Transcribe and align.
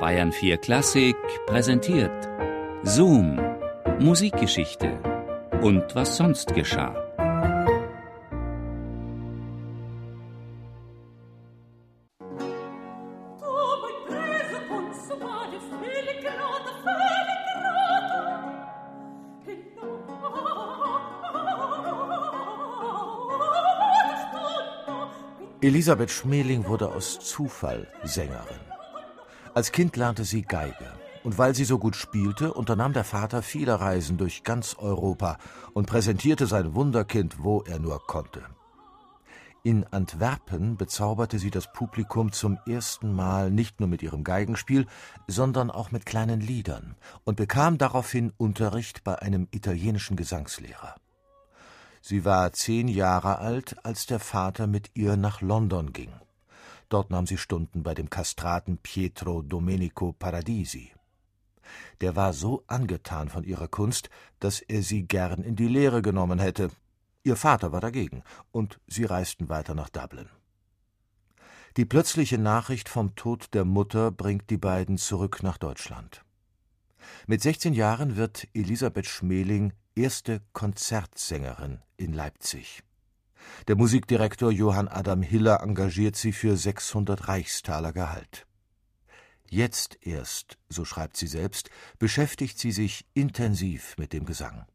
Bayern 0.00 0.30
4 0.30 0.58
Klassik 0.58 1.16
präsentiert 1.46 2.28
Zoom, 2.84 3.40
Musikgeschichte 3.98 4.96
und 5.60 5.92
was 5.96 6.16
sonst 6.16 6.54
geschah. 6.54 6.94
Elisabeth 25.60 26.12
Schmeling 26.12 26.64
wurde 26.68 26.88
aus 26.88 27.18
Zufall 27.18 27.88
Sängerin. 28.04 28.77
Als 29.58 29.72
Kind 29.72 29.96
lernte 29.96 30.22
sie 30.22 30.42
Geige. 30.42 30.92
Und 31.24 31.36
weil 31.36 31.52
sie 31.52 31.64
so 31.64 31.80
gut 31.80 31.96
spielte, 31.96 32.54
unternahm 32.54 32.92
der 32.92 33.02
Vater 33.02 33.42
viele 33.42 33.80
Reisen 33.80 34.16
durch 34.16 34.44
ganz 34.44 34.76
Europa 34.78 35.36
und 35.74 35.86
präsentierte 35.86 36.46
sein 36.46 36.76
Wunderkind, 36.76 37.42
wo 37.42 37.62
er 37.62 37.80
nur 37.80 37.98
konnte. 38.06 38.44
In 39.64 39.84
Antwerpen 39.90 40.76
bezauberte 40.76 41.40
sie 41.40 41.50
das 41.50 41.72
Publikum 41.72 42.30
zum 42.30 42.60
ersten 42.68 43.12
Mal 43.12 43.50
nicht 43.50 43.80
nur 43.80 43.88
mit 43.88 44.00
ihrem 44.00 44.22
Geigenspiel, 44.22 44.86
sondern 45.26 45.72
auch 45.72 45.90
mit 45.90 46.06
kleinen 46.06 46.40
Liedern 46.40 46.94
und 47.24 47.34
bekam 47.34 47.78
daraufhin 47.78 48.32
Unterricht 48.36 49.02
bei 49.02 49.18
einem 49.20 49.48
italienischen 49.50 50.16
Gesangslehrer. 50.16 50.94
Sie 52.00 52.24
war 52.24 52.52
zehn 52.52 52.86
Jahre 52.86 53.38
alt, 53.38 53.74
als 53.84 54.06
der 54.06 54.20
Vater 54.20 54.68
mit 54.68 54.92
ihr 54.94 55.16
nach 55.16 55.40
London 55.40 55.92
ging. 55.92 56.12
Dort 56.88 57.10
nahm 57.10 57.26
sie 57.26 57.36
Stunden 57.36 57.82
bei 57.82 57.94
dem 57.94 58.08
Kastraten 58.08 58.78
Pietro 58.78 59.42
Domenico 59.42 60.12
Paradisi. 60.12 60.92
Der 62.00 62.16
war 62.16 62.32
so 62.32 62.64
angetan 62.66 63.28
von 63.28 63.44
ihrer 63.44 63.68
Kunst, 63.68 64.08
dass 64.40 64.60
er 64.60 64.82
sie 64.82 65.06
gern 65.06 65.42
in 65.42 65.56
die 65.56 65.68
Lehre 65.68 66.00
genommen 66.00 66.38
hätte. 66.38 66.70
Ihr 67.24 67.36
Vater 67.36 67.72
war 67.72 67.80
dagegen, 67.80 68.22
und 68.52 68.80
sie 68.86 69.04
reisten 69.04 69.48
weiter 69.48 69.74
nach 69.74 69.90
Dublin. 69.90 70.30
Die 71.76 71.84
plötzliche 71.84 72.38
Nachricht 72.38 72.88
vom 72.88 73.14
Tod 73.14 73.52
der 73.52 73.64
Mutter 73.64 74.10
bringt 74.10 74.48
die 74.48 74.56
beiden 74.56 74.96
zurück 74.96 75.42
nach 75.42 75.58
Deutschland. 75.58 76.24
Mit 77.26 77.42
16 77.42 77.74
Jahren 77.74 78.16
wird 78.16 78.48
Elisabeth 78.54 79.06
Schmeling 79.06 79.72
erste 79.94 80.40
Konzertsängerin 80.52 81.80
in 81.96 82.12
Leipzig. 82.14 82.82
Der 83.66 83.76
Musikdirektor 83.76 84.50
Johann 84.50 84.88
Adam 84.88 85.22
Hiller 85.22 85.62
engagiert 85.62 86.16
sie 86.16 86.32
für 86.32 86.56
600 86.56 87.28
Reichstaler 87.28 87.92
Gehalt. 87.92 88.46
Jetzt 89.50 89.98
erst, 90.02 90.58
so 90.68 90.84
schreibt 90.84 91.16
sie 91.16 91.26
selbst, 91.26 91.70
beschäftigt 91.98 92.58
sie 92.58 92.72
sich 92.72 93.06
intensiv 93.14 93.96
mit 93.96 94.12
dem 94.12 94.26
Gesang, 94.26 94.66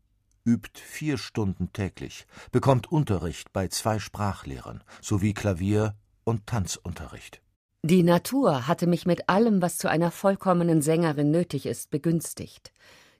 übt 0.45 0.79
vier 0.79 1.17
Stunden 1.17 1.71
täglich, 1.73 2.25
bekommt 2.51 2.91
Unterricht 2.91 3.53
bei 3.53 3.67
zwei 3.67 3.99
Sprachlehrern 3.99 4.83
sowie 5.01 5.33
Klavier- 5.33 5.95
und 6.23 6.47
Tanzunterricht. 6.47 7.41
Die 7.83 8.01
Natur 8.01 8.65
hatte 8.67 8.87
mich 8.87 9.05
mit 9.05 9.27
allem, 9.27 9.61
was 9.61 9.77
zu 9.77 9.89
einer 9.89 10.09
vollkommenen 10.09 10.81
Sängerin 10.81 11.31
nötig 11.31 11.65
ist, 11.65 11.91
begünstigt. 11.91 12.71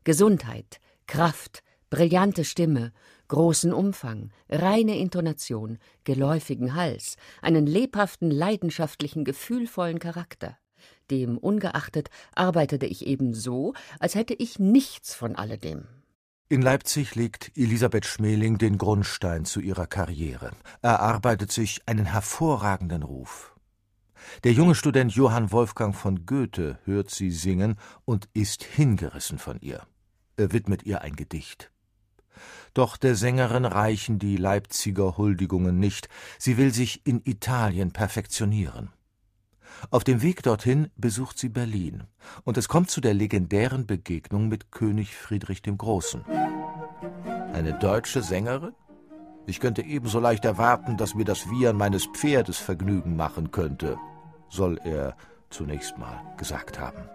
Gesundheit, 0.06 0.80
Kraft, 1.06 1.64
brillante 1.90 2.46
Stimme, 2.46 2.94
großen 3.34 3.74
Umfang, 3.74 4.30
reine 4.48 4.96
Intonation, 5.00 5.80
geläufigen 6.04 6.76
Hals, 6.76 7.16
einen 7.42 7.66
lebhaften, 7.66 8.30
leidenschaftlichen, 8.30 9.26
gefühlvollen 9.26 9.98
Charakter. 9.98 10.56
Dem 11.10 11.40
ungeachtet 11.40 12.12
arbeitete 12.36 12.86
ich 12.86 13.08
eben 13.08 13.34
so, 13.34 13.74
als 13.98 14.14
hätte 14.14 14.36
ich 14.36 14.60
nichts 14.60 15.16
von 15.16 15.36
alledem. 15.36 15.88
In 16.48 16.62
Leipzig 16.62 17.16
legt 17.16 17.52
Elisabeth 17.58 18.06
Schmeling 18.06 18.60
den 18.60 18.78
Grundstein 18.78 19.46
zu 19.46 19.62
ihrer 19.62 19.88
Karriere, 19.88 20.52
erarbeitet 20.84 21.52
sich 21.52 21.82
einen 21.88 22.06
hervorragenden 22.06 23.02
Ruf. 23.02 23.56
Der 24.44 24.54
junge 24.54 24.76
Student 24.76 25.12
Johann 25.16 25.52
Wolfgang 25.52 25.96
von 25.96 26.28
Goethe 26.28 26.78
hört 26.86 27.10
sie 27.10 27.32
singen 27.32 27.78
und 28.06 28.30
ist 28.36 28.64
hingerissen 28.64 29.40
von 29.40 29.60
ihr. 29.60 29.88
Er 30.38 30.54
widmet 30.54 30.84
ihr 30.84 31.02
ein 31.02 31.16
Gedicht. 31.16 31.73
Doch 32.74 32.98
der 32.98 33.16
Sängerin 33.16 33.66
reichen 33.66 34.20
die 34.20 34.38
Leipziger 34.38 35.18
Huldigungen 35.18 35.80
nicht, 35.80 36.10
sie 36.38 36.58
will 36.58 36.74
sich 36.74 37.06
in 37.06 37.22
Italien 37.26 37.92
perfektionieren. 37.92 38.90
Auf 39.92 40.04
dem 40.04 40.22
Weg 40.22 40.44
dorthin 40.44 40.90
besucht 40.96 41.38
sie 41.38 41.50
Berlin, 41.50 42.04
und 42.44 42.58
es 42.58 42.68
kommt 42.68 42.90
zu 42.90 43.02
der 43.02 43.14
legendären 43.14 43.86
Begegnung 43.86 44.48
mit 44.48 44.72
König 44.72 45.16
Friedrich 45.16 45.62
dem 45.62 45.78
Großen. 45.78 46.24
Eine 47.54 47.74
deutsche 47.74 48.22
Sängerin? 48.22 48.74
Ich 49.46 49.60
könnte 49.60 49.82
ebenso 49.82 50.20
leicht 50.20 50.46
erwarten, 50.46 50.96
dass 50.96 51.16
mir 51.16 51.26
das 51.26 51.50
Wiehern 51.50 51.76
meines 51.76 52.06
Pferdes 52.06 52.58
Vergnügen 52.58 53.16
machen 53.16 53.52
könnte, 53.52 53.98
soll 54.50 54.80
er 54.84 55.18
zunächst 55.50 55.98
mal 55.98 56.22
gesagt 56.38 56.80
haben. 56.80 57.10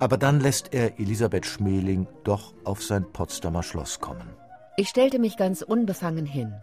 Aber 0.00 0.16
dann 0.16 0.40
lässt 0.40 0.74
er 0.74 1.00
Elisabeth 1.00 1.44
Schmeling 1.44 2.06
doch 2.24 2.54
auf 2.64 2.82
sein 2.82 3.04
Potsdamer 3.12 3.62
Schloss 3.62 4.00
kommen. 4.00 4.30
Ich 4.76 4.88
stellte 4.88 5.18
mich 5.18 5.36
ganz 5.36 5.62
unbefangen 5.62 6.24
hin, 6.24 6.54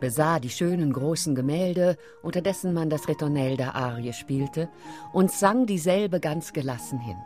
besah 0.00 0.40
die 0.40 0.48
schönen 0.48 0.92
großen 0.92 1.34
Gemälde, 1.34 1.98
unter 2.22 2.40
dessen 2.40 2.72
man 2.72 2.88
das 2.88 3.06
Ritornell 3.08 3.58
der 3.58 3.74
Arie 3.74 4.14
spielte, 4.14 4.70
und 5.12 5.30
sang 5.30 5.66
dieselbe 5.66 6.18
ganz 6.18 6.54
gelassen 6.54 6.98
hin. 6.98 7.18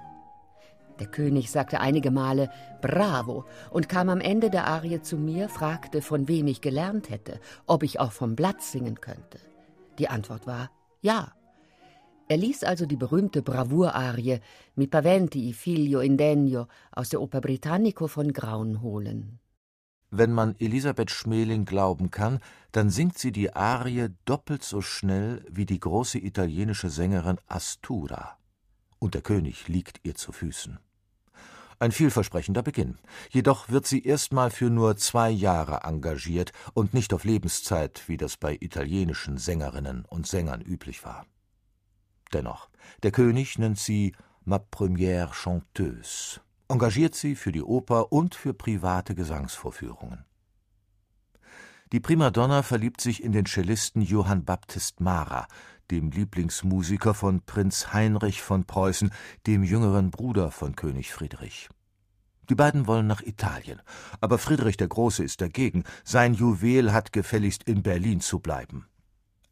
Der 0.98 1.06
König 1.06 1.50
sagte 1.50 1.80
einige 1.80 2.10
Male 2.10 2.50
Bravo 2.80 3.44
und 3.70 3.88
kam 3.88 4.08
am 4.08 4.20
Ende 4.20 4.50
der 4.50 4.66
Arie 4.66 5.00
zu 5.00 5.16
mir, 5.16 5.48
fragte, 5.48 6.02
von 6.02 6.26
wem 6.28 6.48
ich 6.48 6.60
gelernt 6.60 7.08
hätte, 7.08 7.40
ob 7.66 7.82
ich 7.82 8.00
auch 8.00 8.12
vom 8.12 8.34
Blatt 8.34 8.62
singen 8.62 9.00
könnte. 9.00 9.38
Die 9.98 10.08
Antwort 10.08 10.46
war 10.46 10.70
Ja. 11.00 11.32
Er 12.32 12.38
ließ 12.38 12.64
also 12.64 12.86
die 12.86 12.96
berühmte 12.96 13.42
Bravour-Arie 13.42 14.40
Mi 14.76 14.86
paventi, 14.86 15.52
figlio 15.52 16.00
indegno 16.00 16.66
aus 16.90 17.10
der 17.10 17.20
Oper 17.20 17.42
Britannico 17.42 18.06
von 18.08 18.32
Graun 18.32 18.80
holen. 18.80 19.38
Wenn 20.10 20.32
man 20.32 20.56
Elisabeth 20.58 21.10
Schmeling 21.10 21.66
glauben 21.66 22.10
kann, 22.10 22.38
dann 22.70 22.88
singt 22.88 23.18
sie 23.18 23.32
die 23.32 23.52
Arie 23.52 24.08
doppelt 24.24 24.64
so 24.64 24.80
schnell 24.80 25.44
wie 25.50 25.66
die 25.66 25.78
große 25.78 26.18
italienische 26.20 26.88
Sängerin 26.88 27.36
Astura. 27.48 28.38
Und 28.98 29.12
der 29.12 29.20
König 29.20 29.68
liegt 29.68 30.00
ihr 30.02 30.14
zu 30.14 30.32
Füßen. 30.32 30.78
Ein 31.80 31.92
vielversprechender 31.92 32.62
Beginn. 32.62 32.96
Jedoch 33.28 33.68
wird 33.68 33.86
sie 33.86 34.02
erstmal 34.02 34.50
für 34.50 34.70
nur 34.70 34.96
zwei 34.96 35.28
Jahre 35.28 35.80
engagiert 35.82 36.52
und 36.72 36.94
nicht 36.94 37.12
auf 37.12 37.24
Lebenszeit, 37.24 38.04
wie 38.06 38.16
das 38.16 38.38
bei 38.38 38.56
italienischen 38.58 39.36
Sängerinnen 39.36 40.06
und 40.08 40.26
Sängern 40.26 40.62
üblich 40.62 41.04
war. 41.04 41.26
Dennoch, 42.32 42.68
der 43.02 43.12
König 43.12 43.58
nennt 43.58 43.78
sie 43.78 44.14
ma 44.44 44.58
première 44.58 45.32
chanteuse, 45.32 46.40
engagiert 46.68 47.14
sie 47.14 47.36
für 47.36 47.52
die 47.52 47.62
Oper 47.62 48.12
und 48.12 48.34
für 48.34 48.54
private 48.54 49.14
Gesangsvorführungen. 49.14 50.24
Die 51.92 52.00
Primadonna 52.00 52.62
verliebt 52.62 53.02
sich 53.02 53.22
in 53.22 53.32
den 53.32 53.44
Cellisten 53.44 54.00
Johann 54.00 54.44
Baptist 54.44 55.00
Mara, 55.00 55.46
dem 55.90 56.10
Lieblingsmusiker 56.10 57.12
von 57.12 57.42
Prinz 57.42 57.92
Heinrich 57.92 58.40
von 58.40 58.64
Preußen, 58.64 59.12
dem 59.46 59.62
jüngeren 59.62 60.10
Bruder 60.10 60.50
von 60.50 60.74
König 60.74 61.12
Friedrich. 61.12 61.68
Die 62.48 62.54
beiden 62.54 62.86
wollen 62.86 63.06
nach 63.06 63.20
Italien, 63.20 63.82
aber 64.20 64.38
Friedrich 64.38 64.78
der 64.78 64.88
Große 64.88 65.22
ist 65.22 65.42
dagegen, 65.42 65.84
sein 66.02 66.32
Juwel 66.32 66.92
hat 66.92 67.12
gefälligst 67.12 67.64
in 67.64 67.82
Berlin 67.82 68.20
zu 68.20 68.40
bleiben. 68.40 68.86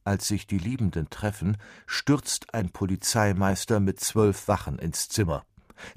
Als 0.05 0.29
sich 0.29 0.47
die 0.47 0.59
Liebenden 0.59 1.11
treffen, 1.11 1.57
stürzt 1.87 2.55
ein 2.55 2.71
Polizeimeister 2.71 3.81
mit 3.81 4.01
zwölf 4.01 4.49
Wachen 4.49 4.79
ins 4.79 5.09
Zimmer. 5.09 5.45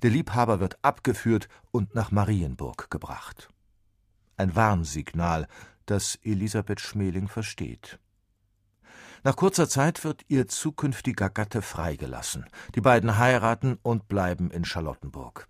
Der 0.02 0.10
Liebhaber 0.10 0.60
wird 0.60 0.78
abgeführt 0.82 1.48
und 1.72 1.96
nach 1.96 2.12
Marienburg 2.12 2.90
gebracht. 2.90 3.50
Ein 4.38 4.56
Warnsignal, 4.56 5.48
das 5.86 6.18
Elisabeth 6.24 6.80
Schmeling 6.80 7.28
versteht. 7.28 8.00
Nach 9.24 9.38
kurzer 9.38 9.70
Zeit 9.70 10.04
wird 10.04 10.26
ihr 10.28 10.48
zukünftiger 10.48 11.30
Gatte 11.30 11.62
freigelassen. 11.62 12.46
Die 12.76 12.82
beiden 12.82 13.18
heiraten 13.18 13.80
und 13.82 14.10
bleiben 14.10 14.52
in 14.52 14.66
Charlottenburg. 14.66 15.48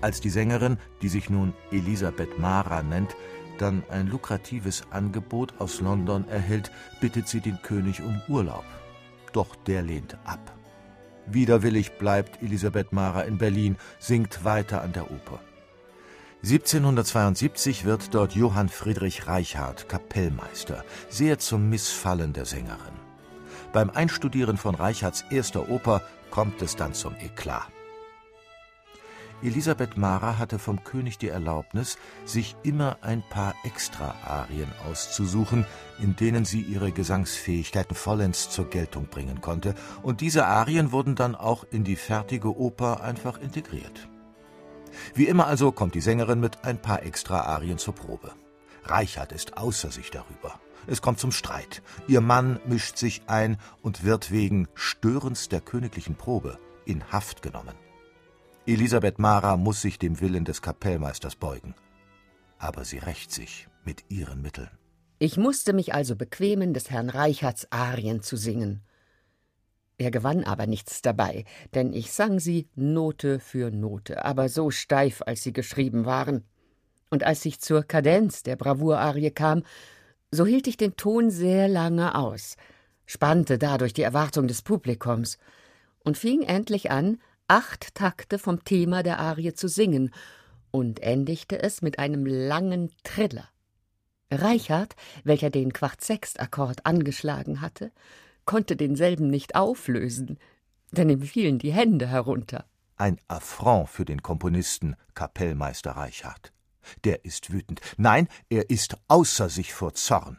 Als 0.00 0.20
die 0.20 0.30
Sängerin, 0.30 0.78
die 1.00 1.08
sich 1.08 1.28
nun 1.28 1.52
Elisabeth 1.72 2.38
Mara 2.38 2.82
nennt, 2.82 3.16
dann 3.62 3.84
ein 3.88 4.08
lukratives 4.08 4.82
Angebot 4.90 5.54
aus 5.58 5.80
London 5.80 6.28
erhält, 6.28 6.70
bittet 7.00 7.28
sie 7.28 7.40
den 7.40 7.62
König 7.62 8.02
um 8.02 8.20
Urlaub. 8.28 8.64
Doch 9.32 9.54
der 9.54 9.82
lehnt 9.82 10.18
ab. 10.24 10.52
Widerwillig 11.26 11.92
bleibt 11.98 12.42
Elisabeth 12.42 12.92
Mara 12.92 13.22
in 13.22 13.38
Berlin, 13.38 13.76
singt 13.98 14.44
weiter 14.44 14.82
an 14.82 14.92
der 14.92 15.10
Oper. 15.10 15.40
1772 16.42 17.84
wird 17.84 18.14
dort 18.14 18.34
Johann 18.34 18.68
Friedrich 18.68 19.28
Reichardt 19.28 19.88
Kapellmeister, 19.88 20.84
sehr 21.08 21.38
zum 21.38 21.70
Missfallen 21.70 22.32
der 22.32 22.46
Sängerin. 22.46 22.98
Beim 23.72 23.90
Einstudieren 23.90 24.56
von 24.56 24.74
Reichardts 24.74 25.24
erster 25.30 25.68
Oper 25.70 26.02
kommt 26.30 26.60
es 26.60 26.74
dann 26.74 26.94
zum 26.94 27.14
Eklat. 27.14 27.70
Elisabeth 29.42 29.96
Mara 29.96 30.38
hatte 30.38 30.60
vom 30.60 30.84
König 30.84 31.18
die 31.18 31.28
Erlaubnis, 31.28 31.98
sich 32.24 32.54
immer 32.62 32.98
ein 33.00 33.24
paar 33.28 33.54
Extra-Arien 33.64 34.70
auszusuchen, 34.88 35.66
in 35.98 36.14
denen 36.14 36.44
sie 36.44 36.60
ihre 36.60 36.92
Gesangsfähigkeiten 36.92 37.96
vollends 37.96 38.50
zur 38.50 38.70
Geltung 38.70 39.06
bringen 39.06 39.40
konnte, 39.40 39.74
und 40.02 40.20
diese 40.20 40.46
Arien 40.46 40.92
wurden 40.92 41.16
dann 41.16 41.34
auch 41.34 41.64
in 41.70 41.82
die 41.82 41.96
fertige 41.96 42.56
Oper 42.56 43.02
einfach 43.02 43.40
integriert. 43.40 44.08
Wie 45.14 45.26
immer 45.26 45.46
also 45.46 45.72
kommt 45.72 45.96
die 45.96 46.00
Sängerin 46.00 46.38
mit 46.38 46.64
ein 46.64 46.80
paar 46.80 47.02
Extra-Arien 47.02 47.78
zur 47.78 47.94
Probe. 47.94 48.32
Reichard 48.84 49.32
ist 49.32 49.56
außer 49.56 49.90
sich 49.90 50.10
darüber. 50.10 50.60
Es 50.86 51.02
kommt 51.02 51.18
zum 51.18 51.32
Streit. 51.32 51.82
Ihr 52.06 52.20
Mann 52.20 52.60
mischt 52.66 52.96
sich 52.96 53.22
ein 53.26 53.56
und 53.82 54.04
wird 54.04 54.30
wegen 54.30 54.68
Störens 54.74 55.48
der 55.48 55.60
königlichen 55.60 56.16
Probe 56.16 56.58
in 56.84 57.12
Haft 57.12 57.42
genommen. 57.42 57.74
Elisabeth 58.64 59.18
Mara 59.18 59.56
muss 59.56 59.82
sich 59.82 59.98
dem 59.98 60.20
Willen 60.20 60.44
des 60.44 60.62
Kapellmeisters 60.62 61.34
beugen. 61.34 61.74
Aber 62.58 62.84
sie 62.84 62.98
rächt 62.98 63.32
sich 63.32 63.66
mit 63.84 64.04
ihren 64.08 64.40
Mitteln. 64.40 64.70
Ich 65.18 65.36
musste 65.36 65.72
mich 65.72 65.94
also 65.94 66.14
bequemen, 66.14 66.72
des 66.72 66.88
Herrn 66.88 67.10
Reichards 67.10 67.66
Arien 67.72 68.22
zu 68.22 68.36
singen. 68.36 68.82
Er 69.98 70.12
gewann 70.12 70.44
aber 70.44 70.68
nichts 70.68 71.02
dabei, 71.02 71.44
denn 71.74 71.92
ich 71.92 72.12
sang 72.12 72.38
sie 72.38 72.68
Note 72.76 73.40
für 73.40 73.72
Note, 73.72 74.24
aber 74.24 74.48
so 74.48 74.70
steif, 74.70 75.22
als 75.26 75.42
sie 75.42 75.52
geschrieben 75.52 76.04
waren. 76.04 76.44
Und 77.10 77.24
als 77.24 77.44
ich 77.44 77.60
zur 77.60 77.82
Kadenz 77.82 78.44
der 78.44 78.56
Bravour-Arie 78.56 79.32
kam, 79.32 79.64
so 80.30 80.46
hielt 80.46 80.68
ich 80.68 80.76
den 80.76 80.96
Ton 80.96 81.30
sehr 81.30 81.68
lange 81.68 82.14
aus, 82.14 82.56
spannte 83.06 83.58
dadurch 83.58 83.92
die 83.92 84.02
Erwartung 84.02 84.46
des 84.46 84.62
Publikums 84.62 85.38
und 86.04 86.16
fing 86.16 86.42
endlich 86.42 86.90
an, 86.90 87.18
acht 87.52 87.94
Takte 87.94 88.38
vom 88.38 88.64
Thema 88.64 89.02
der 89.02 89.18
Arie 89.18 89.52
zu 89.52 89.68
singen 89.68 90.10
und 90.70 91.00
endigte 91.00 91.62
es 91.62 91.82
mit 91.82 91.98
einem 91.98 92.24
langen 92.24 92.90
Triller. 93.04 93.46
Reichard, 94.30 94.96
welcher 95.22 95.50
den 95.50 95.74
Quartsextakkord 95.74 96.86
angeschlagen 96.86 97.60
hatte, 97.60 97.92
konnte 98.46 98.74
denselben 98.74 99.28
nicht 99.28 99.54
auflösen, 99.54 100.38
denn 100.92 101.10
ihm 101.10 101.20
fielen 101.20 101.58
die 101.58 101.74
Hände 101.74 102.06
herunter. 102.06 102.64
Ein 102.96 103.18
Affront 103.28 103.90
für 103.90 104.06
den 104.06 104.22
Komponisten 104.22 104.96
Kapellmeister 105.12 105.90
Reichard. 105.90 106.54
Der 107.04 107.26
ist 107.26 107.52
wütend. 107.52 107.82
Nein, 107.98 108.28
er 108.48 108.70
ist 108.70 108.96
außer 109.08 109.50
sich 109.50 109.74
vor 109.74 109.92
Zorn. 109.92 110.38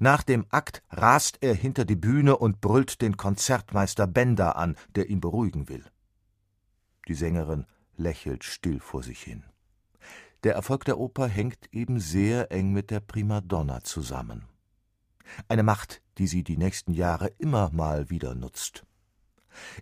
Nach 0.00 0.22
dem 0.22 0.44
Akt 0.50 0.82
rast 0.90 1.38
er 1.40 1.54
hinter 1.54 1.86
die 1.86 1.96
Bühne 1.96 2.36
und 2.36 2.60
brüllt 2.60 3.00
den 3.00 3.16
Konzertmeister 3.16 4.06
Bender 4.06 4.56
an, 4.56 4.76
der 4.96 5.08
ihn 5.08 5.22
beruhigen 5.22 5.70
will. 5.70 5.86
Die 7.08 7.14
Sängerin 7.14 7.66
lächelt 7.96 8.44
still 8.44 8.80
vor 8.80 9.02
sich 9.02 9.20
hin. 9.22 9.44
Der 10.44 10.54
Erfolg 10.54 10.84
der 10.84 10.98
Oper 10.98 11.26
hängt 11.26 11.72
eben 11.72 11.98
sehr 11.98 12.52
eng 12.52 12.72
mit 12.72 12.90
der 12.90 13.00
Primadonna 13.00 13.82
zusammen. 13.82 14.44
Eine 15.48 15.62
Macht, 15.62 16.02
die 16.18 16.26
sie 16.26 16.44
die 16.44 16.56
nächsten 16.56 16.92
Jahre 16.92 17.28
immer 17.38 17.70
mal 17.72 18.10
wieder 18.10 18.34
nutzt. 18.34 18.84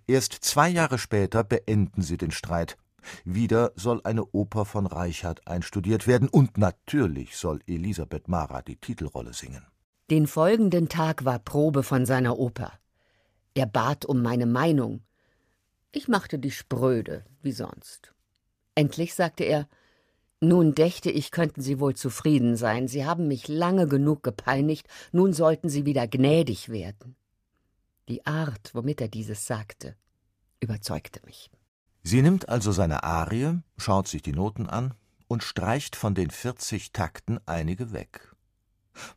Erst 0.06 0.32
zwei 0.32 0.68
Jahre 0.68 0.98
später 0.98 1.44
beenden 1.44 2.02
sie 2.02 2.16
den 2.16 2.30
Streit. 2.30 2.76
Wieder 3.24 3.72
soll 3.74 4.00
eine 4.04 4.24
Oper 4.32 4.64
von 4.64 4.86
Reichard 4.86 5.46
einstudiert 5.46 6.06
werden 6.06 6.28
und 6.28 6.56
natürlich 6.56 7.36
soll 7.36 7.60
Elisabeth 7.66 8.28
Mara 8.28 8.62
die 8.62 8.76
Titelrolle 8.76 9.34
singen. 9.34 9.66
Den 10.10 10.26
folgenden 10.26 10.88
Tag 10.88 11.24
war 11.24 11.38
Probe 11.38 11.82
von 11.82 12.06
seiner 12.06 12.38
Oper. 12.38 12.72
Er 13.54 13.66
bat 13.66 14.04
um 14.04 14.22
meine 14.22 14.46
Meinung, 14.46 15.02
ich 15.94 16.08
machte 16.08 16.38
die 16.38 16.50
spröde, 16.50 17.24
wie 17.42 17.52
sonst. 17.52 18.14
Endlich 18.74 19.14
sagte 19.14 19.44
er 19.44 19.68
Nun 20.40 20.74
dächte 20.74 21.10
ich, 21.10 21.30
könnten 21.30 21.62
Sie 21.62 21.80
wohl 21.80 21.94
zufrieden 21.94 22.56
sein. 22.56 22.88
Sie 22.88 23.04
haben 23.04 23.28
mich 23.28 23.48
lange 23.48 23.86
genug 23.86 24.22
gepeinigt, 24.22 24.86
nun 25.12 25.32
sollten 25.32 25.68
Sie 25.68 25.86
wieder 25.86 26.06
gnädig 26.08 26.68
werden. 26.68 27.16
Die 28.08 28.26
Art, 28.26 28.74
womit 28.74 29.00
er 29.00 29.08
dieses 29.08 29.46
sagte, 29.46 29.96
überzeugte 30.60 31.20
mich. 31.24 31.50
Sie 32.02 32.20
nimmt 32.20 32.48
also 32.48 32.72
seine 32.72 33.02
Arie, 33.02 33.60
schaut 33.78 34.08
sich 34.08 34.20
die 34.20 34.32
Noten 34.32 34.66
an 34.66 34.94
und 35.26 35.42
streicht 35.42 35.96
von 35.96 36.14
den 36.14 36.30
vierzig 36.30 36.92
Takten 36.92 37.40
einige 37.46 37.92
weg. 37.92 38.33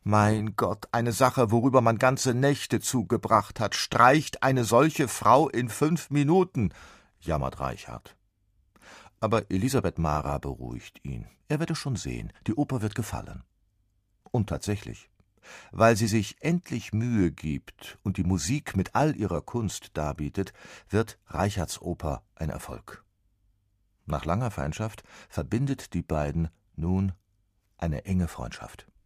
Mein 0.02 0.56
Gott, 0.56 0.88
eine 0.92 1.12
Sache, 1.12 1.50
worüber 1.50 1.80
man 1.80 1.98
ganze 1.98 2.34
Nächte 2.34 2.80
zugebracht 2.80 3.60
hat, 3.60 3.74
streicht 3.74 4.42
eine 4.42 4.64
solche 4.64 5.08
Frau 5.08 5.48
in 5.48 5.68
fünf 5.68 6.10
Minuten, 6.10 6.72
jammert 7.20 7.60
Reichard. 7.60 8.16
Aber 9.20 9.50
Elisabeth 9.50 9.98
Mara 9.98 10.38
beruhigt 10.38 11.04
ihn. 11.04 11.26
Er 11.48 11.58
werde 11.58 11.74
schon 11.74 11.96
sehen, 11.96 12.32
die 12.46 12.54
Oper 12.54 12.82
wird 12.82 12.94
gefallen. 12.94 13.42
Und 14.30 14.48
tatsächlich, 14.48 15.10
weil 15.72 15.96
sie 15.96 16.06
sich 16.06 16.36
endlich 16.40 16.92
Mühe 16.92 17.30
gibt 17.32 17.98
und 18.02 18.16
die 18.16 18.24
Musik 18.24 18.76
mit 18.76 18.94
all 18.94 19.16
ihrer 19.16 19.40
Kunst 19.40 19.90
darbietet, 19.94 20.52
wird 20.88 21.18
Reichards 21.26 21.80
Oper 21.80 22.22
ein 22.34 22.50
Erfolg. 22.50 23.04
Nach 24.06 24.24
langer 24.24 24.50
Feindschaft 24.50 25.02
verbindet 25.28 25.94
die 25.94 26.02
beiden 26.02 26.48
nun 26.76 27.12
eine 27.76 28.04
enge 28.04 28.28
Freundschaft. 28.28 28.88